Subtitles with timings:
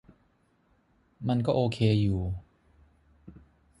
[1.27, 2.21] มันก็โอเคอยู่